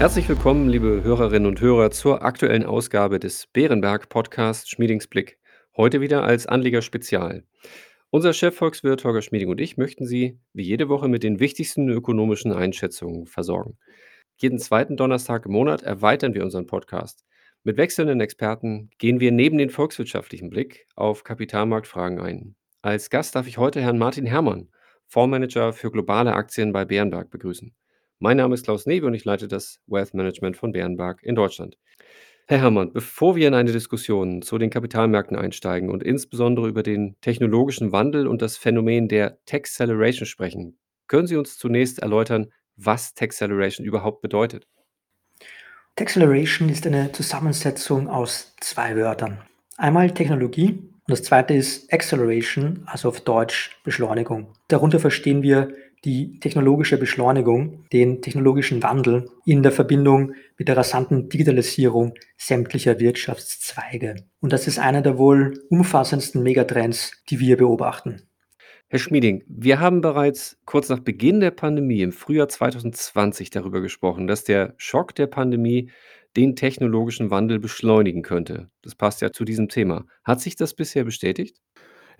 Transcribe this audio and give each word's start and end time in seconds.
Herzlich 0.00 0.30
willkommen, 0.30 0.70
liebe 0.70 1.02
Hörerinnen 1.04 1.46
und 1.46 1.60
Hörer, 1.60 1.90
zur 1.90 2.22
aktuellen 2.22 2.64
Ausgabe 2.64 3.20
des 3.20 3.46
Bärenberg 3.48 4.08
Podcast 4.08 4.70
Schmiedingsblick. 4.70 5.38
Heute 5.76 6.00
wieder 6.00 6.24
als 6.24 6.46
Anleger-Spezial. 6.46 7.44
Unser 8.08 8.32
Chefvolkswirt 8.32 9.04
Holger 9.04 9.20
Schmieding 9.20 9.50
und 9.50 9.60
ich 9.60 9.76
möchten 9.76 10.06
Sie 10.06 10.40
wie 10.54 10.62
jede 10.62 10.88
Woche 10.88 11.08
mit 11.08 11.22
den 11.22 11.38
wichtigsten 11.38 11.90
ökonomischen 11.90 12.50
Einschätzungen 12.50 13.26
versorgen. 13.26 13.76
Jeden 14.36 14.58
zweiten 14.58 14.96
Donnerstag 14.96 15.44
im 15.44 15.52
Monat 15.52 15.82
erweitern 15.82 16.32
wir 16.32 16.44
unseren 16.44 16.66
Podcast. 16.66 17.26
Mit 17.62 17.76
wechselnden 17.76 18.22
Experten 18.22 18.88
gehen 18.96 19.20
wir 19.20 19.32
neben 19.32 19.58
den 19.58 19.68
volkswirtschaftlichen 19.68 20.48
Blick 20.48 20.86
auf 20.96 21.24
Kapitalmarktfragen 21.24 22.20
ein. 22.20 22.54
Als 22.80 23.10
Gast 23.10 23.36
darf 23.36 23.46
ich 23.46 23.58
heute 23.58 23.82
Herrn 23.82 23.98
Martin 23.98 24.24
Herrmann, 24.24 24.70
Fondsmanager 25.08 25.74
für 25.74 25.90
globale 25.90 26.32
Aktien 26.32 26.72
bei 26.72 26.86
Bärenberg, 26.86 27.28
begrüßen. 27.28 27.74
Mein 28.22 28.36
Name 28.36 28.54
ist 28.54 28.64
Klaus 28.64 28.84
Newe 28.84 29.06
und 29.06 29.14
ich 29.14 29.24
leite 29.24 29.48
das 29.48 29.80
Wealth 29.86 30.12
Management 30.12 30.54
von 30.54 30.72
Bärenberg 30.72 31.22
in 31.22 31.34
Deutschland. 31.34 31.78
Herr 32.46 32.58
Herrmann, 32.58 32.92
bevor 32.92 33.34
wir 33.34 33.48
in 33.48 33.54
eine 33.54 33.72
Diskussion 33.72 34.42
zu 34.42 34.58
den 34.58 34.68
Kapitalmärkten 34.68 35.38
einsteigen 35.38 35.88
und 35.88 36.02
insbesondere 36.02 36.68
über 36.68 36.82
den 36.82 37.16
technologischen 37.22 37.92
Wandel 37.92 38.26
und 38.26 38.42
das 38.42 38.58
Phänomen 38.58 39.08
der 39.08 39.42
Taxeleration 39.46 40.26
sprechen, 40.26 40.76
können 41.06 41.28
Sie 41.28 41.36
uns 41.36 41.56
zunächst 41.56 42.00
erläutern, 42.00 42.52
was 42.76 43.14
Taxeleration 43.14 43.86
überhaupt 43.86 44.20
bedeutet? 44.20 44.68
Taxeleration 45.96 46.68
ist 46.68 46.86
eine 46.86 47.12
Zusammensetzung 47.12 48.06
aus 48.06 48.54
zwei 48.60 48.96
Wörtern. 48.96 49.40
Einmal 49.78 50.10
Technologie 50.10 50.72
und 50.72 51.10
das 51.10 51.22
zweite 51.22 51.54
ist 51.54 51.90
Acceleration, 51.90 52.82
also 52.84 53.08
auf 53.08 53.22
Deutsch 53.22 53.80
Beschleunigung. 53.82 54.52
Darunter 54.68 55.00
verstehen 55.00 55.42
wir 55.42 55.72
die 56.04 56.40
technologische 56.40 56.96
Beschleunigung, 56.96 57.84
den 57.92 58.22
technologischen 58.22 58.82
Wandel 58.82 59.28
in 59.44 59.62
der 59.62 59.72
Verbindung 59.72 60.34
mit 60.56 60.68
der 60.68 60.76
rasanten 60.76 61.28
Digitalisierung 61.28 62.14
sämtlicher 62.38 62.98
Wirtschaftszweige. 62.98 64.16
Und 64.40 64.52
das 64.52 64.66
ist 64.66 64.78
einer 64.78 65.02
der 65.02 65.18
wohl 65.18 65.62
umfassendsten 65.68 66.42
Megatrends, 66.42 67.12
die 67.28 67.40
wir 67.40 67.56
beobachten. 67.56 68.22
Herr 68.88 68.98
Schmieding, 68.98 69.44
wir 69.46 69.78
haben 69.78 70.00
bereits 70.00 70.58
kurz 70.64 70.88
nach 70.88 70.98
Beginn 70.98 71.38
der 71.38 71.52
Pandemie 71.52 72.02
im 72.02 72.10
Frühjahr 72.10 72.48
2020 72.48 73.50
darüber 73.50 73.80
gesprochen, 73.80 74.26
dass 74.26 74.42
der 74.42 74.74
Schock 74.78 75.14
der 75.14 75.28
Pandemie 75.28 75.90
den 76.36 76.56
technologischen 76.56 77.30
Wandel 77.30 77.58
beschleunigen 77.58 78.22
könnte. 78.22 78.68
Das 78.82 78.94
passt 78.94 79.20
ja 79.20 79.32
zu 79.32 79.44
diesem 79.44 79.68
Thema. 79.68 80.06
Hat 80.24 80.40
sich 80.40 80.56
das 80.56 80.74
bisher 80.74 81.04
bestätigt? 81.04 81.58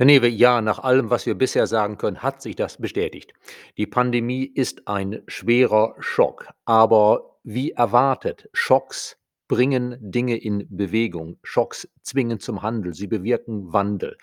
Herr 0.00 0.06
Newe, 0.06 0.28
ja, 0.28 0.62
nach 0.62 0.78
allem, 0.78 1.10
was 1.10 1.26
wir 1.26 1.34
bisher 1.34 1.66
sagen 1.66 1.98
können, 1.98 2.22
hat 2.22 2.40
sich 2.40 2.56
das 2.56 2.78
bestätigt. 2.78 3.34
Die 3.76 3.86
Pandemie 3.86 4.44
ist 4.44 4.88
ein 4.88 5.20
schwerer 5.26 5.94
Schock, 5.98 6.48
aber 6.64 7.36
wie 7.42 7.72
erwartet, 7.72 8.48
Schocks 8.54 9.18
bringen 9.46 9.98
Dinge 10.00 10.38
in 10.38 10.66
Bewegung. 10.74 11.36
Schocks 11.42 11.86
zwingen 12.00 12.40
zum 12.40 12.62
Handel, 12.62 12.94
sie 12.94 13.08
bewirken 13.08 13.74
Wandel. 13.74 14.16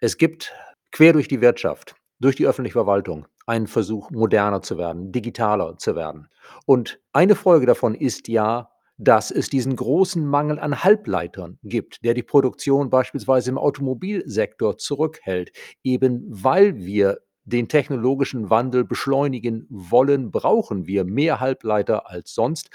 Es 0.00 0.18
gibt 0.18 0.52
quer 0.90 1.12
durch 1.12 1.28
die 1.28 1.40
Wirtschaft, 1.40 1.94
durch 2.18 2.34
die 2.34 2.48
öffentliche 2.48 2.72
Verwaltung 2.72 3.28
einen 3.46 3.68
Versuch, 3.68 4.10
moderner 4.10 4.62
zu 4.62 4.78
werden, 4.78 5.12
digitaler 5.12 5.78
zu 5.78 5.94
werden. 5.94 6.28
Und 6.66 6.98
eine 7.12 7.36
Folge 7.36 7.66
davon 7.66 7.94
ist 7.94 8.26
ja, 8.26 8.72
dass 9.00 9.30
es 9.30 9.48
diesen 9.48 9.76
großen 9.76 10.26
Mangel 10.26 10.58
an 10.58 10.84
Halbleitern 10.84 11.58
gibt, 11.62 12.04
der 12.04 12.12
die 12.12 12.22
Produktion 12.22 12.90
beispielsweise 12.90 13.50
im 13.50 13.56
Automobilsektor 13.56 14.76
zurückhält, 14.76 15.52
eben 15.82 16.22
weil 16.28 16.76
wir 16.76 17.20
den 17.44 17.68
technologischen 17.68 18.50
Wandel 18.50 18.84
beschleunigen 18.84 19.66
wollen, 19.70 20.30
brauchen 20.30 20.86
wir 20.86 21.04
mehr 21.04 21.40
Halbleiter 21.40 22.10
als 22.10 22.34
sonst. 22.34 22.68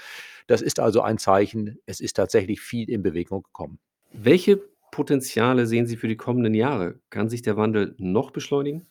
Das 0.48 0.62
ist 0.62 0.80
also 0.80 1.00
ein 1.00 1.18
Zeichen, 1.18 1.78
es 1.86 2.00
ist 2.00 2.16
tatsächlich 2.16 2.60
viel 2.60 2.90
in 2.90 3.02
Bewegung 3.02 3.44
gekommen. 3.44 3.78
Welche 4.12 4.60
Potenziale 4.90 5.66
sehen 5.66 5.86
Sie 5.86 5.96
für 5.96 6.08
die 6.08 6.16
kommenden 6.16 6.54
Jahre? 6.54 6.98
Kann 7.08 7.28
sich 7.28 7.42
der 7.42 7.56
Wandel 7.56 7.94
noch 7.98 8.32
beschleunigen? 8.32 8.88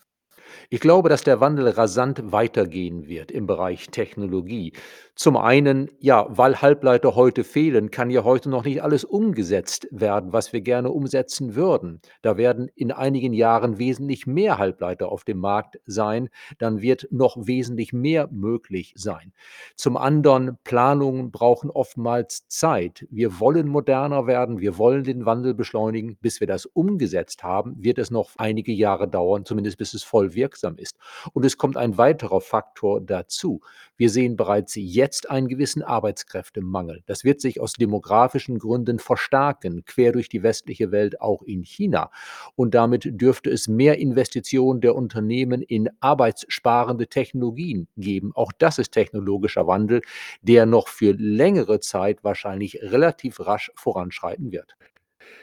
Ich 0.70 0.80
glaube, 0.80 1.10
dass 1.10 1.24
der 1.24 1.40
Wandel 1.40 1.70
rasant 1.70 2.32
weitergehen 2.32 3.08
wird 3.08 3.32
im 3.32 3.48
Bereich 3.48 3.90
Technologie. 3.90 4.74
Zum 5.16 5.38
einen, 5.38 5.90
ja, 6.00 6.26
weil 6.30 6.62
Halbleiter 6.62 7.16
heute 7.16 7.46
fehlen, 7.46 7.90
kann 7.90 8.10
ja 8.10 8.26
heute 8.26 8.50
noch 8.50 8.66
nicht 8.66 8.84
alles 8.84 9.06
umgesetzt 9.06 9.88
werden, 9.90 10.34
was 10.34 10.52
wir 10.52 10.60
gerne 10.60 10.92
umsetzen 10.92 11.56
würden. 11.56 12.02
Da 12.22 12.36
werden 12.36 12.70
in 12.76 12.92
einigen 12.92 13.32
Jahren 13.32 13.78
wesentlich 13.78 14.28
mehr 14.28 14.58
Halbleiter 14.58 15.10
auf 15.10 15.24
dem 15.24 15.38
Markt 15.38 15.80
sein, 15.86 16.28
dann 16.58 16.82
wird 16.82 17.08
noch 17.12 17.38
wesentlich 17.48 17.94
mehr 17.94 18.28
möglich 18.30 18.94
sein. 18.98 19.32
Zum 19.78 19.96
anderen, 19.96 20.58
Planungen 20.66 21.32
brauchen 21.32 21.70
oftmals 21.70 22.48
Zeit. 22.50 23.08
Wir 23.10 23.40
wollen 23.40 23.70
moderner 23.70 24.28
werden, 24.28 24.60
wir 24.60 24.78
wollen 24.78 25.06
den 25.06 25.26
Wandel 25.26 25.54
beschleunigen. 25.54 26.18
Bis 26.20 26.42
wir 26.42 26.48
das 26.48 26.66
umgesetzt 26.66 27.44
haben, 27.44 27.76
wird 27.82 28.00
es 28.00 28.12
noch 28.12 28.32
einige 28.38 28.74
Jahre 28.74 29.08
dauern, 29.08 29.46
zumindest 29.46 29.78
bis 29.78 29.94
es 29.94 30.04
voll 30.04 30.34
wirksam 30.46 30.78
ist. 30.78 30.96
Und 31.34 31.44
es 31.44 31.58
kommt 31.58 31.76
ein 31.76 31.98
weiterer 31.98 32.40
Faktor 32.40 33.02
dazu. 33.02 33.62
Wir 33.98 34.12
sehen 34.12 34.36
bereits 34.36 34.76
jetzt 34.76 35.30
einen 35.30 35.48
gewissen 35.48 35.82
Arbeitskräftemangel. 35.82 37.02
Das 37.08 37.24
wird 37.24 37.42
sich 37.42 37.60
aus 37.60 37.74
demografischen 37.74 38.60
Gründen 38.60 39.00
verstärken, 39.00 39.84
quer 39.86 40.12
durch 40.12 40.30
die 40.30 40.44
westliche 40.44 40.92
Welt, 40.92 41.20
auch 41.20 41.42
in 41.42 41.64
China. 41.64 42.12
Und 42.56 42.76
damit 42.76 43.08
dürfte 43.22 43.50
es 43.50 43.68
mehr 43.68 43.98
Investitionen 43.98 44.82
der 44.82 44.96
Unternehmen 44.96 45.64
in 45.64 45.90
arbeitssparende 46.00 47.08
Technologien 47.08 47.88
geben. 47.98 48.32
Auch 48.36 48.52
das 48.52 48.78
ist 48.78 48.92
technologischer 48.92 49.66
Wandel, 49.66 50.02
der 50.42 50.66
noch 50.68 50.88
für 50.88 51.14
längere 51.14 51.80
Zeit 51.80 52.24
wahrscheinlich 52.24 52.80
relativ 52.84 53.40
rasch 53.40 53.72
voranschreiten 53.76 54.52
wird. 54.52 54.76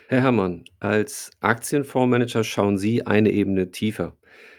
Herr 0.08 0.22
Herrmann, 0.22 0.64
als 0.78 1.30
Aktienfondsmanager 1.40 2.44
schauen 2.44 2.76
Sie 2.76 3.06
eine 3.06 3.30
Ebene 3.30 3.70
tiefer. 3.70 4.14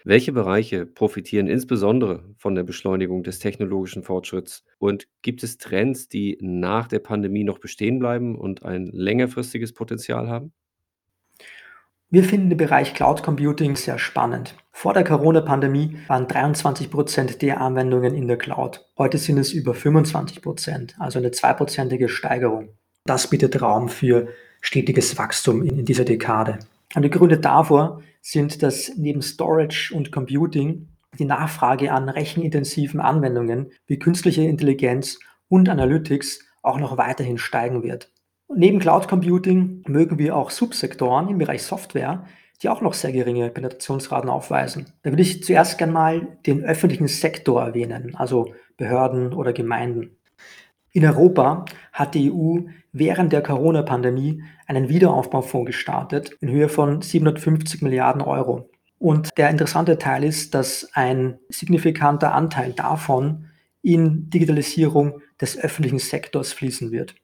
Welche 0.06 0.34
Bereiche 0.34 0.86
profitieren 0.86 1.48
insbesondere 1.48 2.26
von 2.38 2.56
der 2.56 2.64
Beschleunigung 2.64 3.24
des 3.24 3.40
technologischen 3.40 4.04
Fortschritts? 4.04 4.66
Und 4.78 5.08
gibt 5.22 5.44
es 5.44 5.58
Trends, 5.58 6.10
die 6.10 6.38
nach 6.42 6.90
der 6.90 7.00
Pandemie 7.00 7.46
noch 7.46 7.60
bestehen 7.60 8.00
bleiben 8.00 8.38
und 8.38 8.66
ein 8.66 8.88
längerfristiges 8.88 9.74
Potenzial 9.74 10.28
haben? 10.28 10.52
Wir 12.10 12.26
finden 12.26 12.50
den 12.50 12.58
Bereich 12.58 12.94
Cloud 12.94 13.24
Computing 13.24 13.78
sehr 13.78 13.98
spannend. 13.98 14.56
Vor 14.72 14.94
der 14.94 15.06
Corona-Pandemie 15.06 15.98
waren 16.08 16.28
23 16.28 16.92
Prozent 16.92 17.42
der 17.42 17.62
Anwendungen 17.62 18.14
in 18.14 18.28
der 18.28 18.38
Cloud. 18.38 18.86
Heute 18.98 19.18
sind 19.18 19.38
es 19.38 19.54
über 19.54 19.74
25 19.74 20.42
Prozent, 20.42 20.96
also 21.00 21.18
eine 21.18 21.32
zweiprozentige 21.32 22.10
Steigerung. 22.10 22.70
Das 23.06 23.30
bietet 23.30 23.62
Raum 23.62 23.90
für 23.90 24.28
stetiges 24.62 25.18
Wachstum 25.18 25.64
in 25.64 25.86
dieser 25.86 26.06
Dekade. 26.06 26.60
Und 26.96 27.04
die 27.04 27.10
Gründe 27.10 27.40
davor 27.40 28.02
sind, 28.22 28.64
dass 28.64 28.94
neben 28.96 29.22
Storage 29.22 29.94
und 29.94 30.12
Computing 30.12 30.90
die 31.20 31.26
Nachfrage 31.26 31.92
an 31.92 32.10
rechenintensiven 32.10 33.00
Anwendungen 33.00 33.72
wie 33.86 34.00
künstliche 34.00 34.44
Intelligenz 34.44 35.20
und 35.48 35.70
Analytics 35.70 36.40
auch 36.62 36.80
noch 36.80 36.98
weiterhin 36.98 37.38
steigen 37.38 37.84
wird. 37.84 38.12
Und 38.48 38.60
neben 38.60 38.80
Cloud 38.80 39.08
Computing 39.08 39.84
mögen 39.88 40.18
wir 40.18 40.36
auch 40.36 40.50
Subsektoren 40.50 41.30
im 41.30 41.38
Bereich 41.38 41.64
Software, 41.64 42.26
die 42.62 42.70
auch 42.70 42.82
noch 42.82 42.94
sehr 42.94 43.12
geringe 43.12 43.50
Penetrationsraten 43.50 44.30
aufweisen. 44.30 44.94
Da 45.04 45.12
will 45.12 45.20
ich 45.20 45.44
zuerst 45.44 45.78
gerne 45.78 45.94
mal 45.94 46.38
den 46.46 46.64
öffentlichen 46.64 47.08
Sektor 47.08 47.62
erwähnen, 47.62 48.16
also 48.16 48.54
Behörden 48.78 49.34
oder 49.34 49.54
Gemeinden. 49.54 50.18
In 50.94 51.06
Europa 51.06 51.66
hat 51.92 52.14
die 52.14 52.32
EU 52.32 52.60
während 52.92 53.34
der 53.34 53.42
Corona-Pandemie 53.42 54.44
einen 54.68 54.90
Wiederaufbaufonds 54.90 55.66
gestartet 55.66 56.38
in 56.40 56.50
Höhe 56.50 56.70
von 56.70 57.02
750 57.02 57.82
Milliarden 57.82 58.22
Euro. 58.22 58.70
Und 59.00 59.36
der 59.38 59.50
interessante 59.50 59.98
Teil 59.98 60.24
ist, 60.24 60.54
dass 60.54 60.88
ein 60.94 61.40
signifikanter 61.50 62.34
Anteil 62.34 62.74
davon 62.74 63.48
in 63.82 64.30
Digitalisierung 64.30 65.20
des 65.42 65.58
öffentlichen 65.58 66.00
Sektors 66.00 66.54
fließen 66.54 66.92
wird. 66.92 67.16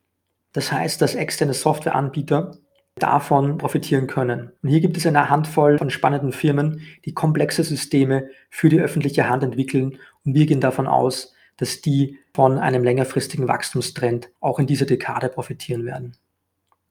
Das 0.51 0.71
heißt, 0.71 0.99
dass 0.99 1.13
externe 1.13 1.53
Softwareanbieter 1.53 2.57
davon 2.95 3.59
profitieren 3.59 4.07
können. 4.07 4.51
Und 4.63 4.69
hier 4.69 4.81
gibt 4.81 4.97
es 4.97 5.05
eine 5.05 5.29
Handvoll 5.29 5.77
von 5.77 5.91
spannenden 5.91 6.31
Firmen, 6.31 6.81
die 7.05 7.13
komplexe 7.13 7.63
Systeme 7.63 8.29
für 8.49 8.67
die 8.67 8.81
öffentliche 8.81 9.29
Hand 9.29 9.43
entwickeln. 9.43 9.99
Und 10.25 10.33
wir 10.33 10.47
gehen 10.47 10.59
davon 10.59 10.87
aus, 10.87 11.33
dass 11.57 11.81
die 11.81 12.17
von 12.39 12.57
einem 12.57 12.85
längerfristigen 12.85 13.49
Wachstumstrend 13.49 14.31
auch 14.39 14.59
in 14.59 14.65
dieser 14.65 14.85
Dekade 14.85 15.27
profitieren 15.27 15.83
werden. 15.83 16.15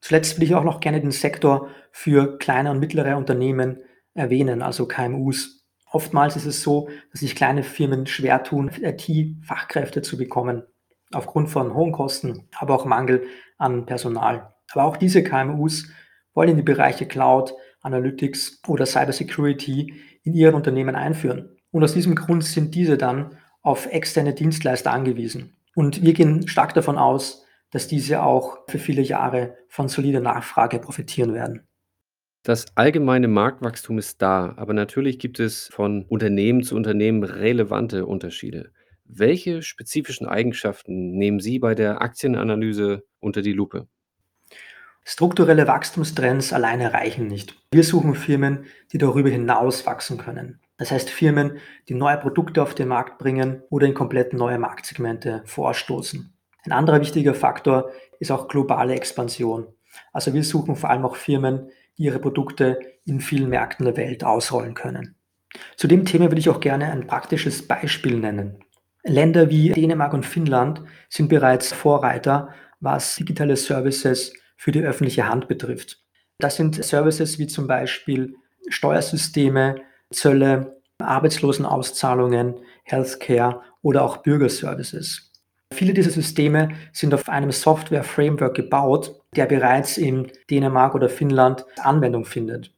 Zuletzt 0.02 0.36
will 0.36 0.44
ich 0.44 0.54
auch 0.54 0.62
noch 0.62 0.78
gerne 0.78 1.00
den 1.00 1.10
Sektor 1.10 1.70
für 1.90 2.36
kleine 2.36 2.70
und 2.70 2.80
mittlere 2.80 3.16
Unternehmen 3.16 3.78
erwähnen, 4.12 4.60
also 4.60 4.86
KMUs. 4.86 5.66
Oftmals 5.90 6.36
ist 6.36 6.44
es 6.44 6.60
so, 6.60 6.90
dass 7.12 7.20
sich 7.20 7.34
kleine 7.34 7.62
Firmen 7.62 8.06
schwer 8.06 8.42
tun, 8.42 8.70
IT-Fachkräfte 8.78 10.02
zu 10.02 10.18
bekommen, 10.18 10.64
aufgrund 11.14 11.48
von 11.48 11.72
hohen 11.72 11.92
Kosten, 11.92 12.46
aber 12.58 12.74
auch 12.74 12.84
Mangel 12.84 13.22
an 13.56 13.86
Personal. 13.86 14.52
Aber 14.72 14.84
auch 14.84 14.98
diese 14.98 15.24
KMUs 15.24 15.88
wollen 16.34 16.50
in 16.50 16.56
die 16.56 16.62
Bereiche 16.62 17.06
Cloud, 17.06 17.54
Analytics 17.80 18.60
oder 18.68 18.84
Cybersecurity 18.84 19.94
in 20.24 20.34
ihren 20.34 20.54
Unternehmen 20.54 20.94
einführen. 20.94 21.56
Und 21.70 21.84
aus 21.84 21.94
diesem 21.94 22.16
Grund 22.16 22.44
sind 22.44 22.74
diese 22.74 22.98
dann 22.98 23.38
auf 23.62 23.86
externe 23.86 24.34
Dienstleister 24.34 24.92
angewiesen. 24.92 25.56
Und 25.74 26.02
wir 26.02 26.12
gehen 26.12 26.48
stark 26.48 26.74
davon 26.74 26.98
aus, 26.98 27.44
dass 27.70 27.86
diese 27.86 28.22
auch 28.22 28.58
für 28.68 28.78
viele 28.78 29.02
Jahre 29.02 29.56
von 29.68 29.88
solider 29.88 30.20
Nachfrage 30.20 30.78
profitieren 30.78 31.34
werden. 31.34 31.68
Das 32.42 32.66
allgemeine 32.76 33.28
Marktwachstum 33.28 33.98
ist 33.98 34.22
da, 34.22 34.54
aber 34.56 34.72
natürlich 34.72 35.18
gibt 35.18 35.38
es 35.38 35.68
von 35.68 36.04
Unternehmen 36.04 36.62
zu 36.62 36.76
Unternehmen 36.76 37.22
relevante 37.22 38.06
Unterschiede. 38.06 38.72
Welche 39.04 39.62
spezifischen 39.62 40.26
Eigenschaften 40.26 41.16
nehmen 41.16 41.40
Sie 41.40 41.58
bei 41.58 41.74
der 41.74 42.00
Aktienanalyse 42.00 43.04
unter 43.20 43.42
die 43.42 43.52
Lupe? 43.52 43.88
Strukturelle 45.04 45.66
Wachstumstrends 45.66 46.52
alleine 46.52 46.92
reichen 46.92 47.26
nicht. 47.26 47.54
Wir 47.72 47.82
suchen 47.82 48.14
Firmen, 48.14 48.66
die 48.92 48.98
darüber 48.98 49.30
hinaus 49.30 49.86
wachsen 49.86 50.18
können. 50.18 50.60
Das 50.78 50.92
heißt 50.92 51.10
Firmen, 51.10 51.58
die 51.88 51.94
neue 51.94 52.16
Produkte 52.16 52.62
auf 52.62 52.74
den 52.74 52.88
Markt 52.88 53.18
bringen 53.18 53.62
oder 53.68 53.86
in 53.86 53.94
komplett 53.94 54.32
neue 54.32 54.58
Marktsegmente 54.58 55.42
vorstoßen. 55.44 56.32
Ein 56.64 56.72
anderer 56.72 57.00
wichtiger 57.00 57.34
Faktor 57.34 57.90
ist 58.20 58.30
auch 58.30 58.48
globale 58.48 58.94
Expansion. 58.94 59.66
Also 60.12 60.34
wir 60.34 60.44
suchen 60.44 60.76
vor 60.76 60.90
allem 60.90 61.04
auch 61.04 61.16
Firmen, 61.16 61.70
die 61.98 62.04
ihre 62.04 62.20
Produkte 62.20 62.78
in 63.04 63.20
vielen 63.20 63.48
Märkten 63.48 63.84
der 63.84 63.96
Welt 63.96 64.24
ausrollen 64.24 64.74
können. 64.74 65.16
Zu 65.76 65.88
dem 65.88 66.04
Thema 66.04 66.26
würde 66.26 66.38
ich 66.38 66.48
auch 66.48 66.60
gerne 66.60 66.92
ein 66.92 67.06
praktisches 67.06 67.66
Beispiel 67.66 68.18
nennen. 68.18 68.62
Länder 69.02 69.50
wie 69.50 69.70
Dänemark 69.70 70.12
und 70.12 70.26
Finnland 70.26 70.82
sind 71.08 71.28
bereits 71.28 71.72
Vorreiter, 71.72 72.54
was 72.80 73.16
digitale 73.16 73.56
Services 73.56 74.32
für 74.56 74.72
die 74.72 74.82
öffentliche 74.82 75.28
Hand 75.28 75.48
betrifft. 75.48 76.04
Das 76.38 76.56
sind 76.56 76.84
Services 76.84 77.38
wie 77.38 77.46
zum 77.46 77.66
Beispiel 77.66 78.36
Steuersysteme, 78.68 79.76
Zölle, 80.10 80.80
Arbeitslosenauszahlungen, 80.98 82.56
Healthcare 82.84 83.62
oder 83.82 84.04
auch 84.04 84.18
Bürgerservices. 84.18 85.32
Viele 85.72 85.92
dieser 85.92 86.10
Systeme 86.10 86.70
sind 86.92 87.12
auf 87.14 87.28
einem 87.28 87.52
Software-Framework 87.52 88.54
gebaut, 88.54 89.20
der 89.36 89.46
bereits 89.46 89.98
in 89.98 90.28
Dänemark 90.50 90.94
oder 90.94 91.08
Finnland 91.08 91.64
Anwendung 91.78 92.24
findet. 92.24 92.72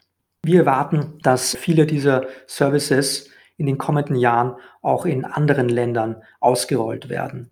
Wir 0.44 0.60
erwarten, 0.60 1.18
dass 1.22 1.56
viele 1.56 1.86
dieser 1.86 2.26
Services 2.46 3.30
in 3.56 3.66
den 3.66 3.78
kommenden 3.78 4.16
Jahren 4.16 4.56
auch 4.82 5.04
in 5.04 5.24
anderen 5.24 5.68
Ländern 5.68 6.22
ausgerollt 6.40 7.08
werden. 7.08 7.50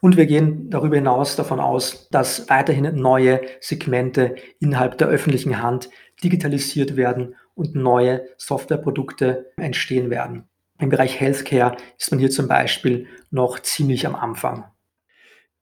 Und 0.00 0.16
wir 0.16 0.26
gehen 0.26 0.70
darüber 0.70 0.96
hinaus 0.96 1.36
davon 1.36 1.60
aus, 1.60 2.08
dass 2.10 2.48
weiterhin 2.48 2.94
neue 2.94 3.40
Segmente 3.60 4.36
innerhalb 4.60 4.98
der 4.98 5.08
öffentlichen 5.08 5.60
Hand 5.62 5.90
digitalisiert 6.22 6.96
werden 6.96 7.34
und 7.58 7.74
neue 7.74 8.22
Softwareprodukte 8.36 9.50
entstehen 9.56 10.10
werden. 10.10 10.48
Im 10.78 10.90
Bereich 10.90 11.18
Healthcare 11.20 11.76
ist 11.98 12.12
man 12.12 12.20
hier 12.20 12.30
zum 12.30 12.46
Beispiel 12.46 13.06
noch 13.30 13.58
ziemlich 13.58 14.06
am 14.06 14.14
Anfang. 14.14 14.64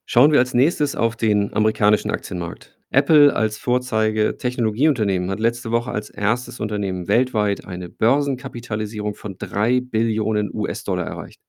Schauen 0.05 0.31
wir 0.31 0.39
als 0.39 0.53
nächstes 0.53 0.95
auf 0.95 1.17
den 1.17 1.55
amerikanischen 1.55 2.11
Aktienmarkt. 2.11 2.79
Apple 2.91 3.35
als 3.35 3.57
Vorzeige-Technologieunternehmen 3.59 5.31
hat 5.31 5.41
letzte 5.41 5.73
Woche 5.73 5.91
als 5.91 6.11
erstes 6.11 6.61
Unternehmen 6.61 7.09
weltweit 7.09 7.65
eine 7.65 7.89
Börsenkapitalisierung 7.89 9.15
von 9.15 9.39
3 9.39 9.81
Billionen 9.81 10.51
US-Dollar 10.53 11.07
erreicht. 11.07 11.41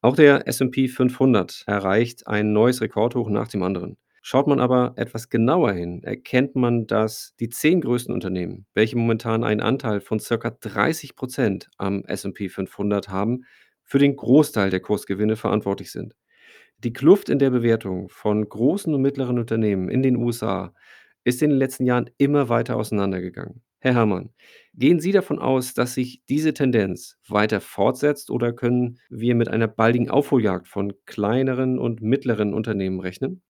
Auch 0.00 0.14
der 0.14 0.46
S&P 0.46 0.86
500 0.86 1.64
erreicht 1.66 2.28
ein 2.28 2.52
neues 2.52 2.80
Rekordhoch 2.80 3.28
nach 3.28 3.48
dem 3.48 3.64
anderen. 3.64 3.96
Schaut 4.30 4.46
man 4.46 4.60
aber 4.60 4.92
etwas 4.96 5.30
genauer 5.30 5.72
hin, 5.72 6.02
erkennt 6.02 6.54
man, 6.54 6.86
dass 6.86 7.34
die 7.40 7.48
zehn 7.48 7.80
größten 7.80 8.12
Unternehmen, 8.12 8.66
welche 8.74 8.94
momentan 8.94 9.42
einen 9.42 9.62
Anteil 9.62 10.02
von 10.02 10.20
circa 10.20 10.50
30 10.50 11.16
Prozent 11.16 11.70
am 11.78 12.04
S&P 12.04 12.50
500 12.50 13.08
haben, 13.08 13.46
für 13.84 13.98
den 13.98 14.16
Großteil 14.16 14.68
der 14.68 14.80
Kursgewinne 14.80 15.36
verantwortlich 15.36 15.90
sind. 15.92 16.14
Die 16.84 16.92
Kluft 16.92 17.30
in 17.30 17.38
der 17.38 17.48
Bewertung 17.48 18.10
von 18.10 18.46
großen 18.46 18.92
und 18.92 19.00
mittleren 19.00 19.38
Unternehmen 19.38 19.88
in 19.88 20.02
den 20.02 20.16
USA 20.16 20.74
ist 21.24 21.40
in 21.40 21.48
den 21.48 21.58
letzten 21.58 21.86
Jahren 21.86 22.10
immer 22.18 22.50
weiter 22.50 22.76
auseinandergegangen. 22.76 23.62
Herr 23.78 23.94
Herrmann, 23.94 24.34
gehen 24.74 25.00
Sie 25.00 25.12
davon 25.12 25.38
aus, 25.38 25.72
dass 25.72 25.94
sich 25.94 26.22
diese 26.28 26.52
Tendenz 26.52 27.16
weiter 27.26 27.62
fortsetzt 27.62 28.30
oder 28.30 28.52
können 28.52 28.98
wir 29.08 29.34
mit 29.34 29.48
einer 29.48 29.68
baldigen 29.68 30.10
Aufholjagd 30.10 30.68
von 30.68 30.92
kleineren 31.06 31.78
und 31.78 32.02
mittleren 32.02 32.52
Unternehmen 32.52 33.00
rechnen? 33.00 33.40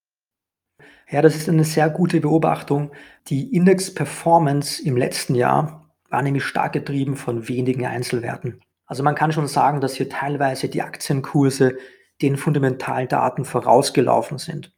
Ja, 1.10 1.22
das 1.22 1.36
ist 1.36 1.48
eine 1.48 1.64
sehr 1.64 1.88
gute 1.88 2.20
Beobachtung. 2.20 2.90
Die 3.28 3.54
Index-Performance 3.54 4.82
im 4.84 4.96
letzten 4.96 5.34
Jahr 5.34 5.90
war 6.10 6.22
nämlich 6.22 6.44
stark 6.44 6.75
getrieben 6.75 7.16
von 7.16 7.48
wenigen 7.48 7.86
Einzelwerten. 7.86 8.60
Also 8.84 9.02
man 9.02 9.14
kann 9.14 9.32
schon 9.32 9.46
sagen, 9.46 9.80
dass 9.80 9.94
hier 9.94 10.10
teilweise 10.10 10.69
die 10.69 10.82
Aktienkurse 10.82 11.78
den 12.20 12.36
Fundamentaldaten 12.36 13.46
vorausgelaufen 13.46 14.38
sind. 14.38 14.72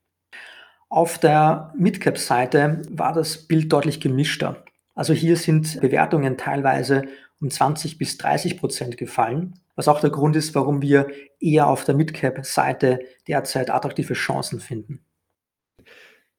Auf 0.88 1.18
der 1.18 1.72
Midcap-Seite 1.76 2.82
war 2.90 3.12
das 3.12 3.48
Bild 3.48 3.72
deutlich 3.72 4.00
gemischter. 4.00 4.64
Also 4.94 5.12
hier 5.12 5.36
sind 5.36 5.80
Bewertungen 5.80 6.36
teilweise 6.36 7.04
um 7.40 7.50
20 7.50 7.98
bis 7.98 8.18
30 8.18 8.58
Prozent 8.58 8.96
gefallen, 8.96 9.54
was 9.74 9.88
auch 9.88 10.00
der 10.00 10.10
Grund 10.10 10.36
ist, 10.36 10.54
warum 10.54 10.82
wir 10.82 11.08
eher 11.40 11.68
auf 11.68 11.84
der 11.84 11.94
Midcap-Seite 11.94 13.00
derzeit 13.26 13.70
attraktive 13.70 14.14
Chancen 14.14 14.60
finden. 14.60 15.04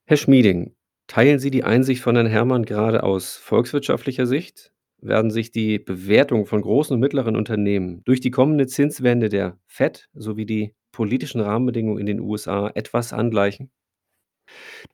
Herr 0.06 0.18
Schmieding, 0.18 0.76
teilen 1.08 1.40
Sie 1.40 1.50
die 1.50 1.64
Einsicht 1.64 2.02
von 2.04 2.16
Herrn 2.16 2.28
Herrmann 2.28 2.66
gerade 2.66 3.02
aus 3.04 3.36
volkswirtschaftlicher 3.38 4.28
Sicht? 4.28 4.72
Werden 5.00 5.32
sich 5.32 5.52
die 5.52 5.80
Bewertungen 5.80 6.46
von 6.46 6.62
großen 6.62 6.94
und 6.94 7.00
mittleren 7.00 7.36
Unternehmen 7.36 8.04
durch 8.06 8.20
die 8.22 8.30
kommende 8.30 8.68
Zinswende 8.68 9.30
der 9.30 9.58
Fed 9.66 10.10
sowie 10.14 10.46
die 10.46 10.76
politischen 10.92 11.42
Rahmenbedingungen 11.42 12.00
in 12.00 12.06
den 12.06 12.20
USA 12.20 12.70
etwas 12.76 13.12
angleichen? 13.14 13.72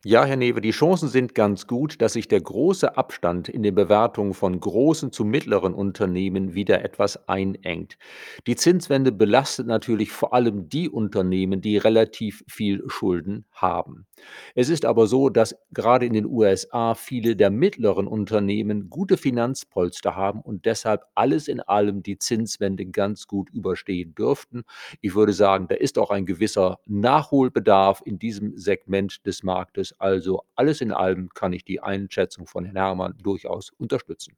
Ja, 0.04 0.24
Herr 0.24 0.36
Newe, 0.36 0.60
die 0.60 0.70
Chancen 0.70 1.08
sind 1.08 1.34
ganz 1.34 1.66
gut, 1.66 2.00
dass 2.00 2.12
sich 2.12 2.28
der 2.28 2.40
große 2.40 2.96
Abstand 2.96 3.48
in 3.48 3.62
den 3.62 3.74
Bewertungen 3.74 4.34
von 4.34 4.60
großen 4.60 5.12
zu 5.12 5.24
mittleren 5.24 5.74
Unternehmen 5.74 6.54
wieder 6.54 6.84
etwas 6.84 7.28
einengt. 7.28 7.98
Die 8.46 8.56
Zinswende 8.56 9.12
belastet 9.12 9.66
natürlich 9.66 10.12
vor 10.12 10.34
allem 10.34 10.68
die 10.68 10.88
Unternehmen, 10.88 11.60
die 11.60 11.78
relativ 11.78 12.44
viel 12.46 12.82
Schulden 12.88 13.44
haben. 13.52 14.06
Es 14.54 14.68
ist 14.68 14.84
aber 14.84 15.06
so, 15.06 15.28
dass 15.28 15.56
gerade 15.72 16.06
in 16.06 16.12
den 16.12 16.26
USA 16.26 16.94
viele 16.94 17.36
der 17.36 17.50
mittleren 17.50 18.06
Unternehmen 18.06 18.90
gute 18.90 19.16
Finanzpolster 19.16 20.16
haben 20.16 20.40
und 20.40 20.64
deshalb 20.64 21.02
alles 21.14 21.48
in 21.48 21.60
allem 21.60 22.02
die 22.02 22.18
Zinswende 22.18 22.86
ganz 22.86 23.26
gut 23.26 23.50
überstehen 23.50 24.14
dürften. 24.14 24.62
Ich 25.00 25.14
würde 25.14 25.32
sagen, 25.32 25.66
da 25.68 25.74
ist 25.74 25.98
auch 25.98 26.10
ein 26.10 26.26
gewisser 26.26 26.78
Nachholbedarf 26.86 28.02
in 28.04 28.18
diesem 28.18 28.56
Segment 28.56 29.24
des 29.26 29.42
Marktes. 29.48 29.98
Also 29.98 30.42
alles 30.54 30.80
in 30.80 30.92
allem 30.92 31.30
kann 31.30 31.52
ich 31.52 31.64
die 31.64 31.80
Einschätzung 31.80 32.46
von 32.46 32.64
Herrn 32.64 32.76
Herrmann 32.76 33.14
durchaus 33.22 33.70
unterstützen. 33.78 34.36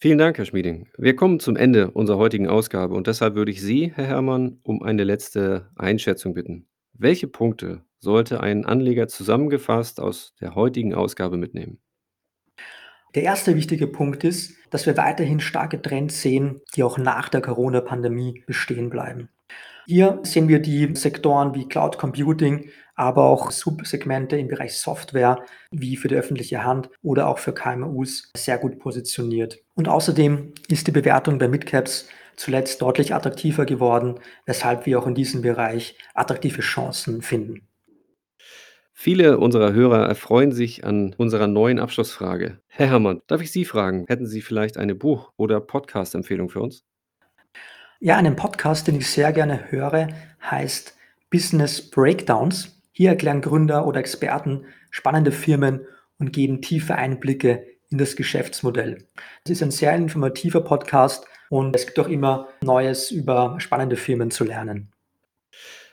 Vielen 0.00 0.18
Dank, 0.18 0.38
Herr 0.38 0.46
Schmieding. 0.46 0.88
Wir 0.96 1.14
kommen 1.14 1.40
zum 1.40 1.56
Ende 1.56 1.90
unserer 1.90 2.18
heutigen 2.18 2.48
Ausgabe 2.48 2.94
und 2.94 3.06
deshalb 3.06 3.34
würde 3.34 3.50
ich 3.50 3.60
Sie, 3.60 3.92
Herr 3.94 4.06
Herrmann, 4.06 4.60
um 4.62 4.82
eine 4.82 5.04
letzte 5.04 5.68
Einschätzung 5.76 6.34
bitten. 6.34 6.66
Welche 6.92 7.28
Punkte 7.28 7.82
sollte 7.98 8.40
ein 8.40 8.64
Anleger 8.64 9.08
zusammengefasst 9.08 10.00
aus 10.00 10.34
der 10.40 10.54
heutigen 10.54 10.94
Ausgabe 10.94 11.36
mitnehmen? 11.36 11.80
Der 13.14 13.24
erste 13.24 13.56
wichtige 13.56 13.86
Punkt 13.86 14.22
ist, 14.22 14.54
dass 14.70 14.86
wir 14.86 14.96
weiterhin 14.96 15.40
starke 15.40 15.82
Trends 15.82 16.22
sehen, 16.22 16.60
die 16.76 16.82
auch 16.82 16.98
nach 16.98 17.28
der 17.28 17.40
Corona-Pandemie 17.40 18.44
bestehen 18.46 18.90
bleiben. 18.90 19.28
Hier 19.90 20.20
sehen 20.22 20.48
wir 20.48 20.58
die 20.58 20.94
Sektoren 20.96 21.54
wie 21.54 21.66
Cloud 21.66 21.96
Computing, 21.96 22.68
aber 22.94 23.24
auch 23.24 23.50
Subsegmente 23.50 24.36
im 24.36 24.48
Bereich 24.48 24.76
Software 24.76 25.42
wie 25.70 25.96
für 25.96 26.08
die 26.08 26.14
öffentliche 26.14 26.62
Hand 26.62 26.90
oder 27.00 27.26
auch 27.26 27.38
für 27.38 27.54
KMUs 27.54 28.30
sehr 28.36 28.58
gut 28.58 28.78
positioniert. 28.80 29.60
Und 29.76 29.88
außerdem 29.88 30.52
ist 30.68 30.86
die 30.88 30.92
Bewertung 30.92 31.38
bei 31.38 31.48
Midcaps 31.48 32.06
zuletzt 32.36 32.82
deutlich 32.82 33.14
attraktiver 33.14 33.64
geworden, 33.64 34.20
weshalb 34.44 34.84
wir 34.84 34.98
auch 34.98 35.06
in 35.06 35.14
diesem 35.14 35.40
Bereich 35.40 35.96
attraktive 36.12 36.60
Chancen 36.60 37.22
finden. 37.22 37.66
Viele 38.92 39.38
unserer 39.38 39.72
Hörer 39.72 40.06
erfreuen 40.06 40.52
sich 40.52 40.84
an 40.84 41.14
unserer 41.16 41.46
neuen 41.46 41.78
Abschlussfrage. 41.78 42.60
Herr 42.66 42.88
Herrmann, 42.88 43.22
darf 43.26 43.40
ich 43.40 43.52
Sie 43.52 43.64
fragen, 43.64 44.04
hätten 44.06 44.26
Sie 44.26 44.42
vielleicht 44.42 44.76
eine 44.76 44.94
Buch- 44.94 45.32
oder 45.38 45.62
Podcast-Empfehlung 45.62 46.50
für 46.50 46.60
uns? 46.60 46.84
Ja, 48.00 48.16
einen 48.16 48.36
Podcast, 48.36 48.86
den 48.86 48.94
ich 48.94 49.10
sehr 49.10 49.32
gerne 49.32 49.72
höre, 49.72 50.06
heißt 50.40 50.96
Business 51.30 51.90
Breakdowns. 51.90 52.80
Hier 52.92 53.10
erklären 53.10 53.40
Gründer 53.40 53.88
oder 53.88 53.98
Experten 53.98 54.66
spannende 54.92 55.32
Firmen 55.32 55.80
und 56.20 56.32
geben 56.32 56.62
tiefe 56.62 56.94
Einblicke 56.94 57.66
in 57.90 57.98
das 57.98 58.14
Geschäftsmodell. 58.14 58.98
Es 59.44 59.50
ist 59.50 59.64
ein 59.64 59.72
sehr 59.72 59.96
informativer 59.96 60.60
Podcast 60.60 61.26
und 61.50 61.74
es 61.74 61.86
gibt 61.86 61.98
auch 61.98 62.06
immer 62.06 62.46
Neues 62.62 63.10
über 63.10 63.56
spannende 63.58 63.96
Firmen 63.96 64.30
zu 64.30 64.44
lernen. 64.44 64.92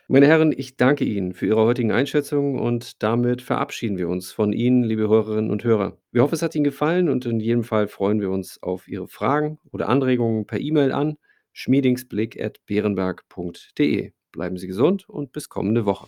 Meine 0.07 0.27
Herren, 0.27 0.53
ich 0.55 0.77
danke 0.77 1.05
Ihnen 1.05 1.33
für 1.33 1.47
Ihre 1.47 1.65
heutigen 1.65 1.91
Einschätzungen 1.91 2.59
und 2.59 3.01
damit 3.01 3.41
verabschieden 3.41 3.97
wir 3.97 4.09
uns 4.09 4.31
von 4.31 4.53
Ihnen, 4.53 4.83
liebe 4.83 5.09
Hörerinnen 5.09 5.49
und 5.49 5.63
Hörer. 5.63 5.97
Wir 6.11 6.21
hoffen, 6.21 6.35
es 6.35 6.43
hat 6.43 6.53
Ihnen 6.53 6.65
gefallen 6.65 7.09
und 7.09 7.25
in 7.25 7.39
jedem 7.39 7.63
Fall 7.63 7.87
freuen 7.87 8.21
wir 8.21 8.29
uns 8.29 8.61
auf 8.61 8.87
Ihre 8.87 9.07
Fragen 9.07 9.57
oder 9.71 9.89
Anregungen 9.89 10.45
per 10.45 10.59
E-Mail 10.59 10.91
an 10.91 11.17
schmiedingsblick.beerenberg.de. 11.55 14.11
Bleiben 14.33 14.57
Sie 14.57 14.67
gesund 14.67 15.07
und 15.07 15.31
bis 15.31 15.47
kommende 15.47 15.85
Woche. 15.85 16.07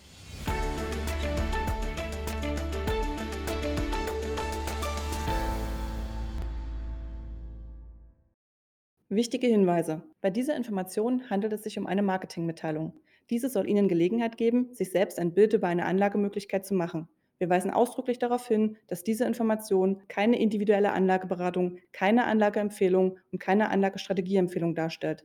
Wichtige 9.08 9.46
Hinweise. 9.46 10.02
Bei 10.20 10.28
dieser 10.28 10.54
Information 10.54 11.30
handelt 11.30 11.54
es 11.54 11.62
sich 11.62 11.78
um 11.78 11.86
eine 11.86 12.02
Marketingmitteilung. 12.02 12.92
Diese 13.30 13.48
soll 13.48 13.66
Ihnen 13.66 13.88
Gelegenheit 13.88 14.36
geben, 14.36 14.74
sich 14.74 14.90
selbst 14.90 15.18
ein 15.18 15.32
Bild 15.32 15.54
über 15.54 15.68
eine 15.68 15.86
Anlagemöglichkeit 15.86 16.66
zu 16.66 16.74
machen. 16.74 17.08
Wir 17.38 17.48
weisen 17.48 17.70
ausdrücklich 17.70 18.18
darauf 18.18 18.46
hin, 18.46 18.76
dass 18.86 19.04
diese 19.04 19.24
Information 19.24 20.02
keine 20.08 20.38
individuelle 20.38 20.92
Anlageberatung, 20.92 21.78
keine 21.92 22.26
Anlageempfehlung 22.26 23.18
und 23.32 23.38
keine 23.38 23.70
Anlagestrategieempfehlung 23.70 24.74
darstellt. 24.74 25.24